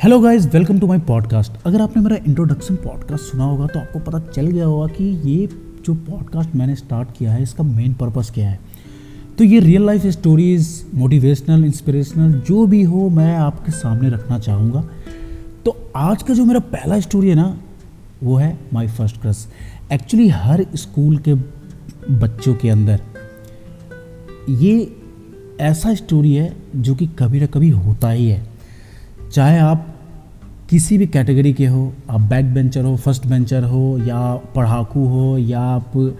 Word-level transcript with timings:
Hello 0.00 0.20
guys 0.20 0.46
welcome 0.46 0.78
to 0.80 0.86
my 0.86 0.98
podcast 0.98 1.52
अगर 1.66 1.80
आपने 1.82 2.02
मेरा 2.02 2.16
इंट्रोडक्शन 2.28 2.76
पॉडकास्ट 2.76 3.24
सुना 3.24 3.44
होगा 3.44 3.66
तो 3.66 3.80
आपको 3.80 3.98
पता 3.98 4.18
चल 4.18 4.46
गया 4.46 4.66
होगा 4.66 4.86
कि 4.86 5.04
ये 5.04 5.48
जो 5.86 5.94
पॉडकास्ट 5.94 6.54
मैंने 6.54 6.74
स्टार्ट 6.74 7.08
किया 7.18 7.32
है, 7.32 7.42
इसका 7.42 7.64
मेन 7.64 7.94
पर्पस 7.94 8.30
क्या 8.30 8.48
है? 8.48 8.60
तो 9.38 9.44
ये 9.44 9.60
real 9.60 9.86
life 9.86 10.06
stories 10.06 10.70
motivational 10.94 11.64
inspirational 11.64 12.32
जो 12.32 12.66
भी 12.66 12.82
हो, 12.82 13.08
मैं 13.08 13.36
आपके 13.36 13.72
सामने 13.72 14.10
रखना 14.10 14.38
चाहूँगा। 14.38 14.84
तो 15.64 15.90
आज 15.96 16.22
का 16.22 16.34
जो 16.34 16.44
मेरा 16.44 16.60
पहला 16.60 17.00
स्टोरी 17.00 17.28
है 17.28 17.34
ना, 17.34 17.60
वो 18.22 18.36
है 18.36 18.58
माई 18.72 18.88
फ़र्स्ट 18.88 19.20
क्रश 19.22 19.46
एक्चुअली 19.92 20.28
हर 20.28 20.66
स्कूल 20.74 21.18
के 21.18 21.34
बच्चों 22.10 22.54
के 22.54 22.68
अंदर 22.68 23.00
ये 24.50 24.96
ऐसा 25.60 25.94
स्टोरी 25.94 26.34
है 26.34 26.56
जो 26.76 26.94
कि 26.94 27.06
कभी 27.06 27.40
ना 27.40 27.46
कभी 27.46 27.70
होता 27.70 28.10
ही 28.10 28.28
है। 28.28 28.49
चाहे 29.32 29.58
आप 29.58 29.86
किसी 30.70 30.98
भी 30.98 31.06
कैटेगरी 31.06 31.52
के 31.52 31.66
हो, 31.66 31.92
आप 32.10 32.20
बैक 32.20 32.54
बेंचर 32.54 32.84
हो, 32.84 32.96
फ़र्स्ट 32.96 33.26
बेंचर 33.26 33.64
हो, 33.64 33.98
या 33.98 34.34
पढ़ाकू 34.34 35.04
हो, 35.06 35.38
या 35.38 35.60
आप 35.60 36.16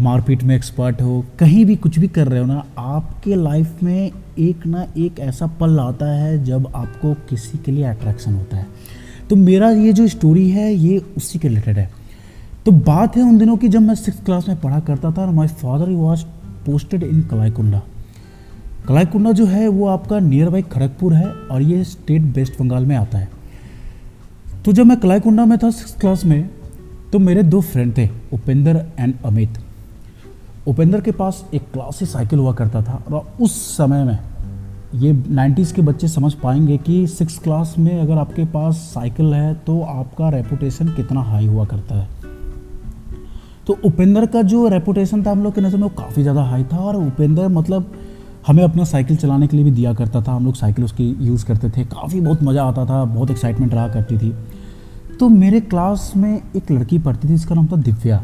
मारपीट 0.00 0.42
में 0.42 0.56
एक्सपर्ट 0.56 1.02
हो, 1.02 1.24
कहीं 1.38 1.64
भी 1.64 1.76
कुछ 1.76 1.98
भी 1.98 2.08
कर 2.08 2.28
रहे 2.28 2.40
हो 2.40 2.46
ना, 2.46 2.64
आपके 2.78 3.34
लाइफ 3.34 3.82
में 3.82 4.10
एक 4.38 4.66
ना 4.66 4.86
एक 4.98 5.20
ऐसा 5.20 5.46
पल 5.46 5.78
आता 5.80 6.06
है 6.12 6.44
जब 6.44 6.72
आपको 6.74 7.14
किसी 7.14 7.58
के 7.58 7.72
लिए 7.72 7.84
अट्रैक्शन 7.84 8.34
होता 8.34 8.56
है। 8.56 8.66
तो 9.30 9.36
मेरा 9.36 9.70
ये 9.70 9.92
जो 9.92 10.08
स्टोरी 10.08 10.50
है, 10.50 10.74
ये 10.74 10.98
उसी 11.16 11.38
के 11.38 11.48
रिलेटेड 11.48 11.78
है। 11.78 11.90
तो 12.66 12.72
बात 12.72 13.16
है 13.16 13.22
उन 13.22 13.38
दिनों 13.38 13.56
की 13.56 13.68
जब 13.68 13.80
मैं 13.80 13.94
सिक्स 13.94 14.20
क्लास 14.24 14.48
में 14.48 14.60
पढ़ा 14.60 14.80
करता 14.80 15.10
था 15.10 15.22
और 15.22 15.30
my 15.30 15.46
father 15.46 15.90
was 15.90 16.24
posted 16.66 17.02
in 17.02 17.22
Kalaikunda 17.22 17.82
Kalaikunda 18.88 19.32
जो 19.32 19.44
है, 19.46 19.66
वो 19.68 19.86
आपका 19.86 20.18
नियर 20.20 20.48
बाई 20.50 20.62
खड़गपुर 20.62 21.12
है 21.14 21.26
और 21.26 21.62
ये 21.62 21.82
स्टेट 21.84 22.22
वेस्ट 22.36 22.58
बंगाल 22.60 22.86
में 22.86 22.96
आता 22.96 23.18
है। 23.18 23.28
तो 24.64 24.72
जब 24.72 24.86
मैं 24.86 24.98
कलाईकुंडा 25.00 25.44
में 25.44 25.56
था 25.58 25.70
सिक्स 25.70 25.96
क्लास 26.00 26.24
में 26.24 26.50
तो 27.12 27.18
मेरे 27.18 27.42
दो 27.42 27.60
फ्रेंड 27.60 27.96
थे, 27.98 28.08
उपेंद्र 28.32 28.84
एंड 28.98 29.14
अमित। 29.24 29.58
उपेंद्र 30.68 31.00
के 31.00 31.12
पास 31.12 31.44
एक 31.54 31.62
क्लासी 31.72 32.06
साइकिल 32.06 32.38
हुआ 32.38 32.52
करता 32.52 32.82
था 32.82 33.02
और 33.12 33.32
उस 33.40 33.60
समय 33.76 34.04
में 34.04 34.18
ये 34.94 35.12
नाइन्टीज़ 35.12 35.74
के 35.74 35.82
बच्चे 35.82 36.08
समझ 36.08 36.32
पाएँगे 36.34 36.76
कि 36.78 37.06
सिक्स 37.08 37.38
क्लास 37.38 37.74
में 37.78 37.98
अगर 38.00 38.18
आपके 38.18 38.44
पास 38.44 38.76
साइकिल 38.94 39.32
है 39.34 39.54
तो 39.66 39.80
आपका 39.82 40.28
रेपुटेशन 40.30 40.88
कितना 40.88 41.20
हाई 41.22 41.46
हुआ 41.46 41.64
करता 41.64 41.94
है। 41.94 42.08
तो 43.66 43.78
उपेंद्र 43.84 44.26
का 44.26 44.42
जो 44.44 44.68
रेपुटेशन 44.68 45.24
था 45.24 45.30
हम 45.30 45.42
लोग 45.42 45.54
के 45.54 45.60
नज़र 45.60 45.76
में 45.76 45.82
वो 45.82 45.94
काफ़ी 45.98 46.22
ज़्यादा 46.22 46.42
हाई 46.42 46.64
था 46.64 46.78
और 46.78 46.96
उपेंद्र 46.96 47.48
मतलब 47.48 47.92
हमें 48.46 48.62
अपना 48.64 48.84
साइकिल 48.84 49.16
चलाने 49.16 49.46
के 49.46 49.56
लिए 49.56 49.64
भी 49.64 49.70
दिया 49.70 49.92
करता 49.94 50.20
था। 50.22 50.32
हम 50.32 50.44
लोग 50.44 50.54
साइकिल 50.54 50.84
उसकी 50.84 51.04
यूज़ 51.20 51.44
करते 51.46 51.70
थे। 51.70 51.84
काफ़ी 51.84 52.20
बहुत 52.20 52.42
मज़ा 52.42 52.64
आता 52.64 52.84
था, 52.86 53.04
बहुत 53.04 53.30
एक्साइटमेंट 53.30 53.74
रहा 53.74 53.88
करती 53.88 54.18
थी। 54.18 54.34
तो 55.20 55.28
मेरे 55.28 55.60
क्लास 55.62 56.12
में 56.16 56.40
एक 56.56 56.70
लड़की 56.70 56.98
पढ़ती 56.98 57.28
थी, 57.28 57.32
जिसका 57.32 57.54
नाम 57.54 57.66
था 57.66 57.76
दिव्या। 57.78 58.22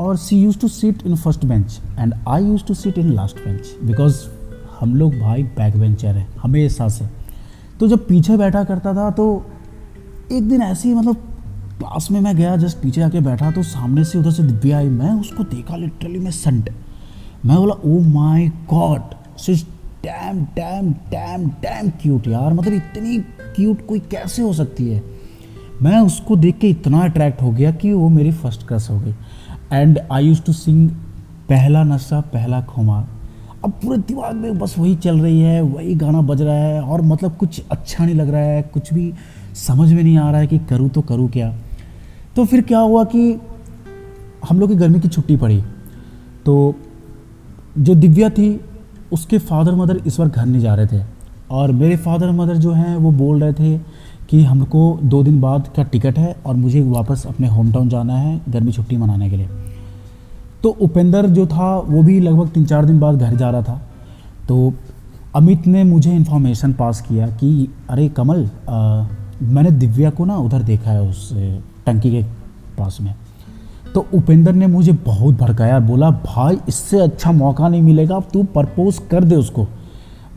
और 0.00 0.16
she 0.16 0.36
use 0.36 0.58
to 0.58 0.68
sit 0.68 1.02
in 1.06 1.16
first 1.16 1.44
bench 1.44 1.80
and 1.98 2.14
I 2.28 2.44
use 2.44 2.64
to 2.64 2.74
sit 2.74 2.98
in 2.98 3.12
last 3.12 3.36
bench 3.38 3.74
because 3.84 4.22
हम 4.80 4.94
लोग 4.96 5.18
भाई 5.20 5.42
बैक 5.42 5.76
बेंचर 5.76 6.08
हैं, 6.08 6.26
हमेशा 6.42 6.88
से। 6.88 7.08
तो 7.80 7.86
जब 7.88 8.06
पीछे 8.06 8.36
बैठा 8.36 8.62
करता 8.64 8.94
था 8.94 9.10
तो 9.10 9.26
एक 10.32 10.48
दिन 10.48 10.62
ऐसे 10.62 10.88
ही 10.88 10.94
मतलब 10.94 11.14
क्लास 11.78 12.08
में 12.10 12.20
मैं 12.20 12.34
गया 12.36 12.56
जस्ट 12.56 12.78
पीछे 12.78 13.02
आके 13.02 13.20
बैठा 13.20 13.50
तो 13.50 13.62
सामने 13.62 14.04
से 14.04 14.18
उधर 14.18 14.30
से 14.30 14.42
दिव्या 14.42 14.78
आई। 14.78 14.88
मैं 14.88 15.10
उसको 15.20 15.44
देखा 15.44 15.76
लिटरली 15.76 16.18
मैं 16.18 16.30
संट 16.30 16.70
मैं 17.46 17.56
बोला 17.56 17.74
ओ 17.84 18.00
my 18.10 18.48
god 18.70 19.14
damn 20.04 20.40
damn 20.56 20.90
damn 21.10 21.46
damn 21.62 21.88
cute 22.02 22.26
यार। 22.28 22.52
मतलब 22.52 22.72
इतनी 22.72 23.18
क्यूट 23.56 23.86
कोई 23.86 23.98
कैसे 24.00 24.42
हो 24.42 24.52
सकती 24.52 24.88
है? 24.88 25.02
मैं 25.82 25.98
उसको 26.00 26.36
देख 26.36 26.58
के 26.58 26.68
इतना 26.68 27.02
अट्रैक्ट 27.04 27.42
हो 27.42 27.50
गया 27.50 27.70
कि 27.70 27.92
वो 27.92 28.08
मेरी 28.08 28.32
फ़र्स्ट 28.32 28.66
क्रश 28.68 28.90
हो 28.90 28.98
गई। 29.00 29.14
And 29.72 29.98
I 30.12 30.26
use 30.26 30.42
to 30.42 30.52
sing 30.52 30.88
पहला 31.48 31.82
नशा, 31.84 32.20
पहला 32.20 32.60
खुमार। 32.60 33.06
अब 33.64 33.70
पूरे 33.70 33.98
दिमाग 33.98 34.34
में 34.34 34.58
बस 34.58 34.74
वही 34.78 34.94
चल 34.96 35.18
रही 35.18 35.40
है, 35.40 35.60
वही 35.62 35.94
गाना 35.94 36.20
बज 36.22 36.42
रहा 36.42 36.54
है 36.54 36.82
और 36.82 37.02
मतलब 37.02 37.36
कुछ 37.36 37.62
अच्छा 37.70 38.04
नहीं 38.04 38.14
लग 38.14 38.28
रहा 38.28 38.40
है, 38.40 38.62
कुछ 38.62 38.92
भी 38.94 39.12
समझ 39.54 39.92
में 39.92 40.02
नहीं 40.02 40.18
आ 40.18 40.30
रहा 40.30 40.40
है 40.40 40.46
कि 40.46 40.58
करूँ 40.58 40.88
तो 40.88 41.02
करूँ 41.02 41.28
क्या। 41.28 41.54
तो 42.36 42.44
फिर 42.44 42.60
क्या 42.60 42.78
हुआ 42.78 43.04
कि 43.04 43.40
हम 44.48 44.60
लोग 44.60 44.68
की 44.68 44.76
गर्मी 44.76 45.00
की 45.00 45.08
छुट्टी 45.08 45.36
पड़ी। 45.36 45.62
तो 46.46 46.74
जो 47.78 47.94
दिव्या 47.94 48.28
थी 48.30 48.60
उसके 49.14 49.38
फादर 49.40 49.74
मदर 49.74 50.00
इस 50.06 50.18
बार 50.20 50.28
घर 50.28 50.46
नहीं 50.46 50.62
जा 50.62 50.74
रहे 50.74 50.86
थे। 50.86 51.02
और 51.50 51.72
मेरे 51.72 51.96
फादर 51.96 52.30
मदर 52.30 52.56
जो 52.56 52.72
हैं 52.72 52.96
वो 52.96 53.10
बोल 53.12 53.40
रहे 53.40 53.52
थे 53.52 53.78
कि 54.28 54.42
हमको 54.44 54.98
दो 55.04 55.22
दिन 55.22 55.40
बाद 55.40 55.68
का 55.76 55.82
टिकट 55.82 56.18
है 56.18 56.34
और 56.46 56.54
मुझे 56.56 56.82
वापस 56.82 57.24
अपने 57.26 57.48
होम 57.48 57.72
टाउन 57.72 57.88
जाना 57.88 58.16
है 58.16 58.40
गर्मी 58.48 58.72
छुट्टी 58.72 58.96
मनाने 58.96 59.30
के 59.30 59.36
लिए। 59.36 59.48
तो 60.62 60.68
उपेंद्र 60.80 61.26
जो 61.28 61.46
था 61.46 61.76
वो 61.78 62.02
भी 62.02 62.18
लगभग 62.20 62.48
तीन 62.48 62.64
चार 62.64 62.84
दिन 62.84 63.00
बाद 63.00 63.18
घर 63.18 63.36
जा 63.36 63.50
रहा 63.50 63.62
था। 63.62 63.80
तो 64.48 64.72
अमित 65.34 65.66
ने 65.66 65.84
मुझे 65.84 66.12
इन्फॉर्मेशन 66.12 66.72
पास 66.72 67.00
किया 67.00 67.26
कि 67.26 67.68
अरे 67.90 68.08
कमल 68.08 68.48
आ, 68.68 69.06
मैंने 69.42 69.70
दिव्या 69.70 70.10
को 70.10 70.24
ना 70.24 70.36
उधर 70.36 70.62
देखा 70.62 70.90
है 70.90 71.02
उस 71.02 71.30
टंकी 71.86 72.10
के 72.10 72.22
पास 72.78 72.98
में। 73.00 73.14
तो 73.94 74.06
उपेंद्र 74.14 74.52
ने 74.52 74.66
मुझे 74.66 74.92
बहुत 74.92 75.34
भड़काया 75.34 75.78
बोला, 75.78 76.10
भाई, 76.10 76.56
इससे 76.68 76.98
अच्छा 76.98 77.32
मौका 77.32 77.68
नहीं 77.68 77.82
मिलेगा, 77.82 78.16
अब 78.16 78.24
तू 78.32 78.42
प्रपोज 78.42 78.98
कर 79.10 79.24
दे 79.24 79.34
उसको। 79.34 79.66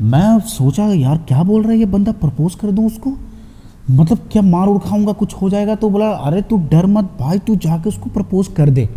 मैं 0.01 0.39
सोचा, 0.39 0.83
यार, 0.83 1.17
क्या 1.17 1.43
बोल 1.43 1.63
रहा 1.63 1.71
है 1.71 1.77
ये 1.77 1.85
बंदा? 1.85 2.11
प्रपोज 2.11 2.55
कर 2.55 2.71
दूँ 2.71 2.85
उसको? 2.85 3.13
मतलब 3.91 4.17
क्या 4.31 4.41
मार 4.41 4.67
उड़ 4.67 4.77
खाऊँगा 4.77 5.11
कुछ 5.11 5.33
हो 5.33 5.49
जाएगा? 5.49 5.75
तो 5.75 5.89
बोला, 5.89 6.09
अरे, 6.09 6.41
तू 6.41 6.57
डर 6.57 6.85
मत, 6.85 7.03
भाई, 7.19 7.39
तू 7.39 7.55
जाके 7.55 7.89
उसको 7.89 8.09
प्रपोज 8.09 8.47
कर 8.47 8.69
दे। 8.69 8.89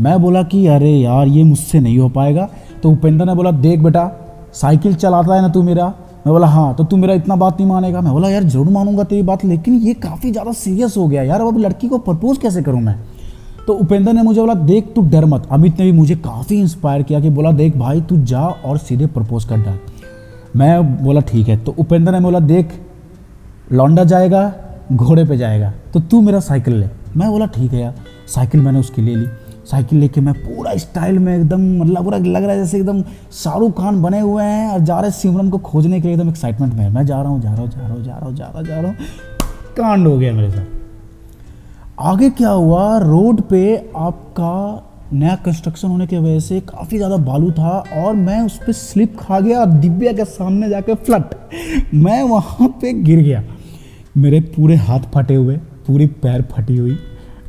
मैं 0.00 0.22
बोला 0.22 0.42
कि, 0.42 0.66
अरे 0.66 0.90
यार, 0.90 1.26
ये 1.26 1.42
मुझसे 1.42 1.80
नहीं 1.80 1.98
हो 1.98 2.08
पाएगा। 2.08 2.48
तो 2.82 2.90
उपेंद्र 2.90 3.24
ने 3.24 3.34
बोला, 3.34 3.50
देख 3.50 3.80
बेटा, 3.80 4.10
साइकिल 4.54 4.94
चलाता 4.94 5.34
है 5.34 5.42
ना 5.42 5.48
तू 5.48 5.62
मेरा? 5.62 5.86
मैं 6.26 6.32
बोला 6.32 6.46
हाँ 6.46 6.74
तो 6.74 6.84
तू 6.84 6.96
मेरा 6.96 7.14
इतना 7.14 7.36
बात 7.36 7.60
नहीं 7.60 7.68
मानेगा? 7.68 8.00
मैं 8.00 8.12
बोला, 8.12 8.28
यार, 8.28 8.42
ज़रूर 8.42 8.68
मानूँगा 8.68 9.04
तेरी 9.04 9.22
बात, 9.22 9.44
लेकिन 9.44 9.74
ये 9.74 9.94
काफ़ी 9.94 10.30
ज़्यादा 10.30 10.52
सीरियस 10.52 10.96
हो 10.96 11.08
गया। 11.08 11.22
यार, 11.22 11.40
अब 11.40 11.58
लड़की 11.58 11.88
को 11.88 11.98
प्रपोज 11.98 12.38
कैसे 12.38 12.62
करूँ 12.62 12.80
मैं? 12.80 13.15
तो 13.66 13.72
उपेंद्र 13.72 14.12
ने 14.12 14.22
मुझे 14.22 14.40
बोला, 14.40 14.54
देख 14.54 14.92
तू 14.94 15.02
डर 15.02 15.24
मत। 15.24 15.48
अमित 15.52 15.78
ने 15.78 15.84
भी 15.84 15.92
मुझे 15.92 16.14
काफ़ी 16.16 16.56
इंस्पायर 16.56 17.02
किया 17.02 17.20
कि 17.20 17.30
बोला, 17.30 17.52
देख 17.52 17.76
भाई, 17.76 18.00
तू 18.00 18.16
जा 18.16 18.40
और 18.40 18.78
सीधे 18.78 19.06
प्रपोज 19.06 19.44
कर 19.44 19.56
डाल 19.56 19.78
मैं 20.56 21.04
बोला, 21.04 21.20
ठीक 21.22 21.48
है। 21.48 21.56
तो 21.56 21.74
उपेंद्र 21.78 22.12
ने 22.12 22.20
बोला, 22.20 22.40
देख, 22.40 22.80
लौंडा 23.72 24.04
जाएगा, 24.04 24.52
घोड़े 24.92 25.24
पे 25.24 25.36
जाएगा 25.36 25.72
तो 25.94 26.00
तू 26.00 26.20
मेरा 26.20 26.40
साइकिल 26.40 26.74
ले। 26.74 26.86
मैं 27.16 27.28
बोला, 27.30 27.46
ठीक 27.46 27.72
है 27.72 27.80
यार। 27.80 27.94
साइकिल 28.28 28.60
मैंने 28.60 28.78
उसकी 28.78 29.02
ले 29.02 29.14
ली। 29.14 29.26
साइकिल 29.66 29.98
लेके 29.98 30.20
मैं 30.20 30.34
पूरा 30.34 30.74
स्टाइल 30.76 31.18
में 31.18 31.34
एकदम 31.36 31.62
मतलब 31.80 32.04
पूरा 32.04 32.18
लग 32.18 32.42
रहा 32.42 32.52
है 32.52 32.58
जैसे 32.58 32.78
एकदम 32.78 33.02
शाहरुख 33.32 33.76
खान 33.78 34.00
बने 34.02 34.20
हुए 34.20 34.44
हैं 34.44 34.68
और 34.68 34.80
जा 34.80 35.00
रहे 35.00 35.10
सिमरन 35.10 35.50
को 35.50 35.58
खोजने 35.58 36.00
के 36.00 36.08
लिए, 36.08 36.16
एकदम 36.16 36.28
एक्साइटमेंट 36.28 36.74
में। 36.74 36.88
मैं 36.88 37.06
जा 37.06 37.20
रहा 37.22 37.30
हूँ, 37.30 37.40
जा 37.42 37.52
रहा 37.52 37.62
हूँ, 37.62 37.70
जा 37.70 37.80
रहा 37.80 37.94
हूँ, 37.94 38.04
जा 38.04 38.12
रहा 38.12 38.26
हूँ, 38.26 38.34
जा 38.36 38.44
रहा 38.44 38.58
हूँ, 38.58 38.66
जा 38.66 38.80
रहा 38.80 38.88
हूँ। 38.88 38.96
कांड 39.76 40.06
हो 40.06 40.16
गया 40.18 40.32
मेरे 40.32 40.50
साथ। 40.50 40.75
आगे 41.98 42.28
क्या 42.30 42.48
हुआ? 42.50 42.98
रोड 42.98 43.40
पे 43.50 43.76
आपका 43.96 45.12
नया 45.12 45.34
कंस्ट्रक्शन 45.44 45.88
होने 45.88 46.06
की 46.06 46.18
वजह 46.18 46.40
से 46.40 46.58
काफ़ी 46.62 46.96
ज़्यादा 46.96 47.16
बालू 47.18 47.50
था 47.52 47.78
और 47.96 48.14
मैं 48.14 48.40
उस 48.42 48.56
पर 48.56 48.72
स्लिप 48.72 49.16
खा 49.20 49.38
गया 49.40 49.60
और 49.60 49.70
दिव्या 49.74 50.12
के 50.12 50.24
सामने 50.24 50.68
जाके 50.68 50.94
फ्लट 50.96 51.34
मैं 51.94 52.22
वहाँ 52.22 52.68
पे 52.80 52.92
गिर 52.92 53.22
गया। 53.22 53.42
मेरे 54.16 54.40
पूरे 54.40 54.76
हाथ 54.76 55.08
फटे 55.14 55.34
हुए, 55.34 55.56
पूरी 55.86 56.06
पैर 56.06 56.42
फटी 56.52 56.76
हुई 56.76 56.98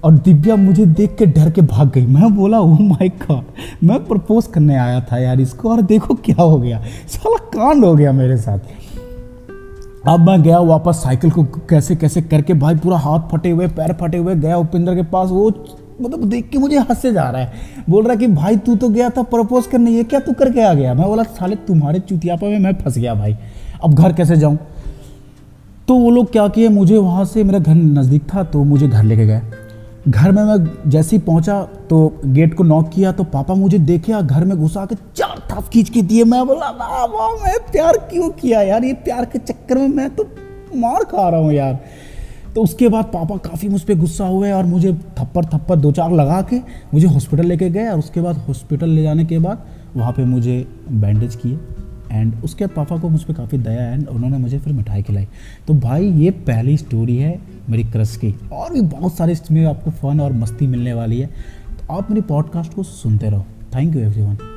और 0.04 0.14
दिव्या 0.16 0.56
मुझे 0.56 0.86
देख 0.86 1.16
के 1.18 1.26
डर 1.28 1.52
के 1.52 1.62
भाग 1.64 1.92
गई। 1.92 2.06
मैं 2.06 2.34
बोला 2.36 2.60
ओ 2.60 2.74
माय 2.74 3.10
गॉड 3.22 3.86
मैं 3.88 4.04
प्रपोज 4.06 4.48
करने 4.48 4.76
आया 4.78 5.02
था 5.12 5.18
यार 5.20 5.42
इसको 5.42 5.70
और 5.70 5.82
देखो 5.84 6.14
क्या 6.16 6.42
हो 6.42 6.58
गया। 6.58 6.82
साला 7.08 7.46
कांड 7.54 7.86
हो 7.86 7.96
गया 7.96 8.12
मेरे 8.14 8.38
साथ। 8.38 8.60
अब 10.06 10.20
मैं 10.20 10.42
गया 10.44 10.60
वापस 10.60 10.96
साइकिल 10.96 11.32
को 11.32 11.44
कैसे 11.70 11.96
कैसे 11.96 12.22
करके 12.22 12.54
भाई 12.54 12.76
पूरा 12.76 12.98
हाथ 12.98 13.20
फटे 13.32 13.50
हुए, 13.50 13.68
पैर 13.68 13.94
फटे 13.94 14.18
हुए, 14.18 14.36
गया 14.36 14.58
उपेंद्र 14.58 14.96
के 14.96 15.04
पास, 15.04 15.30
वो 15.30 15.50
मतलब 16.02 16.24
देख 16.24 16.50
के 16.50 16.58
मुझे 16.58 16.78
हंसे 16.80 17.12
जा 17.14 17.30
रहा 17.30 17.42
है। 17.42 17.52
बोल 17.90 18.04
रहा 18.04 18.14
है 18.14 18.20
कि 18.20 18.28
भाई 18.28 18.58
तू 18.58 18.76
तो 18.76 18.90
गया 18.90 19.10
था 19.10 19.24
प्रपोज 19.24 19.68
करने, 19.68 19.92
ये 19.92 20.04
क्या 20.04 20.20
तू 20.20 20.34
करके 20.34 20.62
आ 20.62 20.74
गया? 20.74 20.94
मैं 20.94 21.08
बोला, 21.08 21.24
साले, 21.24 21.56
तुम्हारे 21.56 22.00
चुतियापा 22.00 22.48
में 22.48 22.60
मैं 22.60 22.74
फंस 22.74 22.98
गया 22.98 23.14
भाई। 23.16 23.36
अब 23.84 23.94
घर 23.94 24.14
कैसे 24.14 24.38
जाऊँ? 24.38 24.58
तो 25.88 25.96
वो 25.96 26.12
लोग 26.12 26.32
क्या 26.32 26.48
किए, 26.48 26.70
मुझे 26.70 26.98
वहाँ 26.98 27.26
से, 27.26 27.44
मेरा 27.44 27.60
घर 27.60 27.76
नज़दीक 27.76 28.24
था 28.34 28.44
तो 28.44 28.64
मुझे 28.64 28.88
घर 28.88 29.04
लेके 29.04 29.26
गए। 29.26 29.42
घर 30.08 30.32
में 30.32 30.44
मैं 30.44 30.90
जैसे 30.90 31.16
ही 31.16 31.22
पहुँचा 31.22 31.62
तो 31.90 31.98
गेट 32.26 32.54
को 32.54 32.64
नॉक 32.64 32.90
किया 32.90 33.12
तो 33.12 33.24
पापा 33.24 33.54
मुझे 33.54 33.80
देखे 33.80 34.22
घर 34.24 34.46
में 34.46 34.58
घुसा 34.58 34.86
के 34.86 34.96
चार 34.96 35.40
थाप 35.52 35.68
खींच 35.70 35.90
के 35.90 36.02
दिए। 36.02 36.24
मैं 36.24 36.46
बोला 36.48 36.70
ना 36.72 37.06
वाह, 37.06 37.32
मैं 37.44 37.58
प्यार 37.72 37.98
क्यों 38.10 38.30
किया 38.32 38.62
यार? 38.62 38.84
ये 38.84 38.94
प्यार 39.06 39.26
के 39.26 39.40
चक्कर 39.40 39.78
में 39.78 39.88
मैं 39.88 40.10
तो 40.16 40.24
मार 40.76 41.04
खा 41.04 41.30
रहा 41.30 41.40
हूँ 41.40 41.54
यार। 41.54 41.80
तो 42.56 42.64
उसके 42.64 42.90
बाद 42.90 43.06
पापा 43.06 43.38
काफ़ी 43.38 43.70
मुझ 43.70 43.82
पर 43.82 43.96
गुस्सा 43.96 44.28
हुए 44.28 44.52
और 44.52 44.66
मुझे 44.66 44.94
थप्पड़ 45.20 45.46
थप्पड़ 45.46 45.76
दो 45.76 45.92
चार 45.92 46.12
लगा 46.12 46.42
के 46.42 46.58
मुझे 46.94 47.08
हॉस्पिटल 47.08 47.46
लेके 47.46 47.70
गए 47.70 47.88
और 47.88 48.00
उसके 48.00 48.22
बाद 48.22 48.38
हॉस्पिटल 48.38 48.90
ले 48.90 49.04
जाने 49.04 49.26
के 49.26 49.40
बाद 49.40 49.66
वहाँ 49.96 50.12
पे 50.12 50.26
मुझे 50.26 50.66
बैंडेज 50.90 51.36
किए। 51.36 51.60
एंड 52.12 52.36
उसके 52.44 52.66
बाद 52.66 52.76
पापा 52.76 53.02
को 53.02 53.10
मुझ 53.10 53.24
पर 53.24 53.34
काफ़ी 53.34 53.58
दया 53.58 53.94
एंड 53.94 54.08
उन्होंने 54.08 54.38
मुझे 54.38 54.60
फिर 54.60 54.74
मिठाई 54.74 55.04
खिलाई। 55.04 55.28
तो 55.68 55.74
भाई, 55.74 56.06
ये 56.06 56.32
पहली 56.32 56.78
स्टोरी 56.78 57.18
है 57.18 57.42
मेरी 57.70 57.84
क्रश 57.84 58.16
की। 58.16 58.36
और 58.54 58.74
भी 58.74 58.82
बहुत 58.82 59.16
सारे 59.16 59.32
इसमें 59.32 59.66
आपको 59.66 59.92
फ़न 59.92 60.20
और 60.20 60.34
मस्ती 60.34 60.68
मिलने 60.68 60.94
वाली 60.94 61.20
है। 61.20 61.30
तो 61.70 61.94
आप 61.94 62.10
मेरी 62.10 62.22
पॉडकास्ट 62.22 62.74
को 62.74 62.84
सुनते 62.84 63.30
रहो। 63.30 63.46
Thank 63.76 63.96
you 63.96 64.02
everyone 64.02 64.57